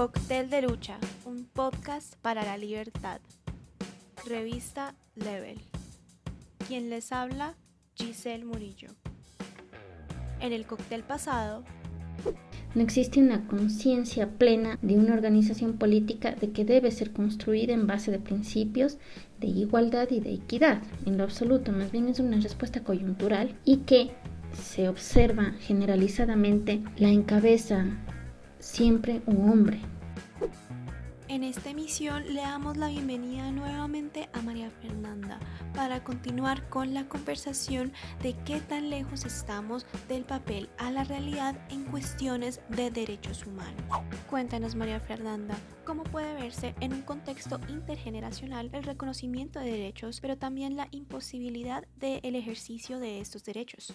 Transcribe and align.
Cóctel 0.00 0.48
de 0.48 0.62
Lucha, 0.62 0.96
un 1.26 1.44
podcast 1.44 2.14
para 2.22 2.42
la 2.42 2.56
libertad. 2.56 3.20
Revista 4.26 4.94
Level. 5.14 5.58
Quien 6.66 6.88
les 6.88 7.12
habla, 7.12 7.54
Giselle 7.96 8.46
Murillo. 8.46 8.88
En 10.40 10.54
el 10.54 10.64
cóctel 10.64 11.02
pasado, 11.02 11.64
no 12.74 12.80
existe 12.80 13.20
una 13.20 13.46
conciencia 13.46 14.38
plena 14.38 14.78
de 14.80 14.96
una 14.96 15.12
organización 15.12 15.76
política 15.76 16.32
de 16.32 16.50
que 16.50 16.64
debe 16.64 16.90
ser 16.92 17.12
construida 17.12 17.74
en 17.74 17.86
base 17.86 18.10
de 18.10 18.20
principios 18.20 18.96
de 19.38 19.48
igualdad 19.48 20.08
y 20.10 20.20
de 20.20 20.32
equidad. 20.32 20.80
En 21.04 21.18
lo 21.18 21.24
absoluto, 21.24 21.72
más 21.72 21.92
bien 21.92 22.08
es 22.08 22.20
una 22.20 22.40
respuesta 22.40 22.82
coyuntural 22.82 23.54
y 23.66 23.80
que 23.80 24.12
se 24.54 24.88
observa 24.88 25.52
generalizadamente 25.60 26.82
la 26.96 27.10
encabeza 27.10 27.84
siempre 28.60 29.22
un 29.26 29.48
hombre. 29.48 29.80
En 31.28 31.44
esta 31.44 31.70
emisión 31.70 32.34
le 32.34 32.40
damos 32.40 32.76
la 32.76 32.88
bienvenida 32.88 33.52
nuevamente 33.52 34.28
a 34.32 34.42
María 34.42 34.68
Fernanda 34.82 35.38
para 35.74 36.02
continuar 36.02 36.68
con 36.68 36.92
la 36.92 37.08
conversación 37.08 37.92
de 38.20 38.34
qué 38.44 38.60
tan 38.60 38.90
lejos 38.90 39.24
estamos 39.24 39.86
del 40.08 40.24
papel 40.24 40.68
a 40.76 40.90
la 40.90 41.04
realidad 41.04 41.56
en 41.70 41.84
cuestiones 41.84 42.60
de 42.68 42.90
derechos 42.90 43.46
humanos. 43.46 43.80
Cuéntanos 44.28 44.74
María 44.74 44.98
Fernanda, 44.98 45.56
¿cómo 45.84 46.02
puede 46.02 46.34
verse 46.34 46.74
en 46.80 46.94
un 46.94 47.02
contexto 47.02 47.60
intergeneracional 47.68 48.68
el 48.72 48.82
reconocimiento 48.82 49.60
de 49.60 49.70
derechos, 49.70 50.20
pero 50.20 50.36
también 50.36 50.76
la 50.76 50.88
imposibilidad 50.90 51.86
del 52.00 52.34
ejercicio 52.34 52.98
de 52.98 53.20
estos 53.20 53.44
derechos? 53.44 53.94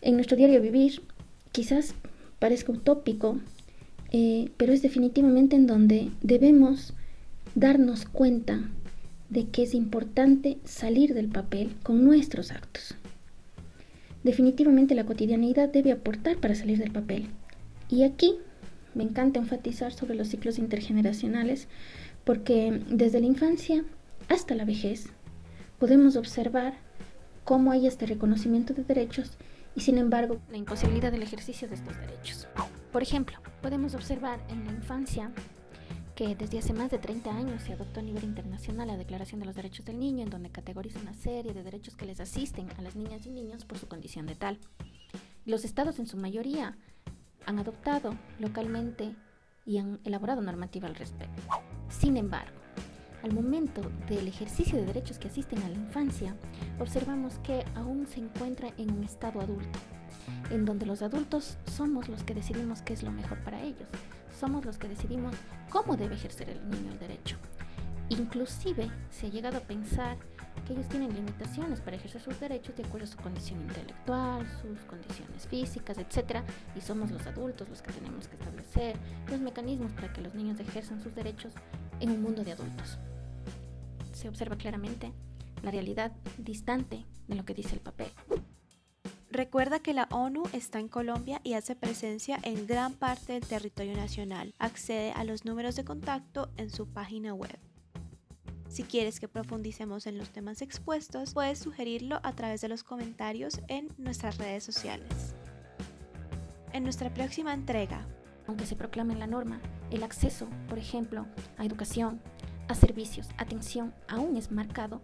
En 0.00 0.16
nuestro 0.16 0.36
diario 0.36 0.60
vivir, 0.60 1.00
quizás 1.52 1.94
parezca 2.40 2.72
utópico 2.72 3.38
eh, 4.10 4.50
pero 4.56 4.72
es 4.72 4.82
definitivamente 4.82 5.56
en 5.56 5.66
donde 5.66 6.10
debemos 6.22 6.94
darnos 7.54 8.04
cuenta 8.04 8.60
de 9.28 9.48
que 9.48 9.62
es 9.62 9.74
importante 9.74 10.58
salir 10.64 11.14
del 11.14 11.28
papel 11.28 11.74
con 11.82 12.04
nuestros 12.04 12.50
actos. 12.50 12.94
Definitivamente 14.24 14.94
la 14.94 15.06
cotidianidad 15.06 15.68
debe 15.68 15.92
aportar 15.92 16.36
para 16.38 16.54
salir 16.54 16.78
del 16.78 16.90
papel. 16.90 17.28
Y 17.88 18.02
aquí 18.02 18.34
me 18.94 19.04
encanta 19.04 19.38
enfatizar 19.38 19.92
sobre 19.92 20.14
los 20.14 20.28
ciclos 20.28 20.58
intergeneracionales 20.58 21.68
porque 22.24 22.82
desde 22.90 23.20
la 23.20 23.26
infancia 23.26 23.84
hasta 24.28 24.54
la 24.54 24.64
vejez 24.64 25.06
podemos 25.78 26.16
observar 26.16 26.74
cómo 27.44 27.72
hay 27.72 27.86
este 27.86 28.06
reconocimiento 28.06 28.74
de 28.74 28.84
derechos 28.84 29.32
y 29.74 29.80
sin 29.80 29.96
embargo 29.98 30.38
la 30.50 30.58
imposibilidad 30.58 31.12
del 31.12 31.22
ejercicio 31.22 31.68
de 31.68 31.76
estos 31.76 31.96
derechos. 31.98 32.46
Por 32.92 33.02
ejemplo, 33.02 33.38
podemos 33.62 33.94
observar 33.94 34.40
en 34.48 34.64
la 34.64 34.72
infancia 34.72 35.30
que 36.16 36.34
desde 36.34 36.58
hace 36.58 36.72
más 36.72 36.90
de 36.90 36.98
30 36.98 37.30
años 37.30 37.62
se 37.62 37.72
adoptó 37.72 38.00
a 38.00 38.02
nivel 38.02 38.24
internacional 38.24 38.88
la 38.88 38.96
Declaración 38.96 39.40
de 39.40 39.46
los 39.46 39.54
Derechos 39.54 39.86
del 39.86 39.98
Niño, 39.98 40.24
en 40.24 40.30
donde 40.30 40.50
categoriza 40.50 40.98
una 41.00 41.14
serie 41.14 41.54
de 41.54 41.62
derechos 41.62 41.94
que 41.96 42.04
les 42.04 42.20
asisten 42.20 42.68
a 42.78 42.82
las 42.82 42.96
niñas 42.96 43.24
y 43.26 43.30
niños 43.30 43.64
por 43.64 43.78
su 43.78 43.86
condición 43.86 44.26
de 44.26 44.34
tal. 44.34 44.58
Los 45.46 45.64
estados 45.64 45.98
en 45.98 46.06
su 46.06 46.16
mayoría 46.16 46.76
han 47.46 47.58
adoptado 47.58 48.14
localmente 48.38 49.14
y 49.64 49.78
han 49.78 50.00
elaborado 50.04 50.42
normativa 50.42 50.88
al 50.88 50.96
respecto. 50.96 51.42
Sin 51.88 52.16
embargo, 52.16 52.58
al 53.22 53.32
momento 53.32 53.82
del 54.08 54.28
ejercicio 54.28 54.78
de 54.78 54.86
derechos 54.86 55.18
que 55.18 55.28
asisten 55.28 55.62
a 55.62 55.68
la 55.68 55.76
infancia, 55.76 56.36
observamos 56.78 57.38
que 57.38 57.64
aún 57.76 58.06
se 58.06 58.20
encuentra 58.20 58.72
en 58.78 58.90
un 58.90 59.04
estado 59.04 59.40
adulto, 59.40 59.78
en 60.50 60.64
donde 60.64 60.86
los 60.86 61.02
adultos 61.02 61.58
somos 61.66 62.08
los 62.08 62.22
que 62.24 62.34
decidimos 62.34 62.82
qué 62.82 62.92
es 62.92 63.02
lo 63.02 63.10
mejor 63.10 63.38
para 63.44 63.62
ellos, 63.62 63.88
somos 64.38 64.64
los 64.64 64.78
que 64.78 64.88
decidimos 64.88 65.34
cómo 65.70 65.96
debe 65.96 66.14
ejercer 66.14 66.48
el 66.50 66.70
niño 66.70 66.92
el 66.92 66.98
derecho. 66.98 67.36
Inclusive 68.08 68.90
se 69.10 69.26
ha 69.26 69.30
llegado 69.30 69.58
a 69.58 69.60
pensar 69.60 70.16
que 70.66 70.72
ellos 70.72 70.88
tienen 70.88 71.14
limitaciones 71.14 71.80
para 71.80 71.96
ejercer 71.96 72.20
sus 72.20 72.38
derechos 72.40 72.76
de 72.76 72.84
acuerdo 72.84 73.04
a 73.06 73.10
su 73.10 73.16
condición 73.18 73.60
intelectual, 73.60 74.46
sus 74.60 74.80
condiciones 74.80 75.46
físicas, 75.46 75.96
etc. 75.98 76.42
Y 76.76 76.80
somos 76.80 77.10
los 77.10 77.26
adultos 77.26 77.68
los 77.68 77.82
que 77.82 77.92
tenemos 77.92 78.28
que 78.28 78.36
establecer 78.36 78.96
los 79.28 79.40
mecanismos 79.40 79.92
para 79.92 80.12
que 80.12 80.22
los 80.22 80.34
niños 80.34 80.58
ejerzan 80.58 81.00
sus 81.00 81.14
derechos 81.14 81.54
en 82.00 82.10
un 82.10 82.22
mundo 82.22 82.42
de 82.42 82.52
adultos. 82.52 82.98
Se 84.12 84.28
observa 84.28 84.56
claramente 84.56 85.12
la 85.62 85.70
realidad 85.70 86.12
distante 86.36 87.06
de 87.28 87.34
lo 87.34 87.44
que 87.44 87.54
dice 87.54 87.74
el 87.74 87.80
papel. 87.80 88.08
Recuerda 89.32 89.78
que 89.78 89.94
la 89.94 90.08
ONU 90.10 90.42
está 90.52 90.80
en 90.80 90.88
Colombia 90.88 91.40
y 91.44 91.54
hace 91.54 91.76
presencia 91.76 92.40
en 92.42 92.66
gran 92.66 92.94
parte 92.94 93.34
del 93.34 93.46
territorio 93.46 93.94
nacional. 93.94 94.54
Accede 94.58 95.12
a 95.12 95.22
los 95.22 95.44
números 95.44 95.76
de 95.76 95.84
contacto 95.84 96.50
en 96.56 96.68
su 96.68 96.88
página 96.88 97.32
web. 97.32 97.56
Si 98.68 98.82
quieres 98.82 99.20
que 99.20 99.28
profundicemos 99.28 100.08
en 100.08 100.18
los 100.18 100.30
temas 100.30 100.62
expuestos, 100.62 101.32
puedes 101.32 101.60
sugerirlo 101.60 102.18
a 102.24 102.32
través 102.32 102.60
de 102.60 102.68
los 102.68 102.82
comentarios 102.82 103.60
en 103.68 103.88
nuestras 103.98 104.36
redes 104.36 104.64
sociales. 104.64 105.36
En 106.72 106.82
nuestra 106.82 107.14
próxima 107.14 107.54
entrega, 107.54 108.04
aunque 108.48 108.66
se 108.66 108.74
proclame 108.74 109.14
la 109.14 109.28
norma, 109.28 109.60
el 109.92 110.02
acceso, 110.02 110.48
por 110.68 110.78
ejemplo, 110.78 111.24
a 111.56 111.64
educación, 111.64 112.20
a 112.66 112.74
servicios, 112.74 113.28
atención, 113.38 113.94
aún 114.08 114.36
es 114.36 114.50
marcado 114.50 115.00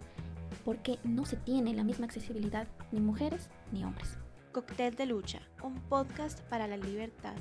porque 0.66 0.99
no 1.04 1.25
se 1.25 1.37
tiene 1.37 1.72
la 1.75 1.84
misma 1.84 2.04
accesibilidad 2.06 2.66
ni 2.91 3.00
mujeres 3.00 3.49
ni 3.71 3.84
hombres. 3.84 4.19
Cóctel 4.50 4.97
de 4.97 5.06
Lucha, 5.06 5.41
un 5.62 5.81
podcast 5.82 6.41
para 6.49 6.66
la 6.66 6.77
libertad. 6.77 7.37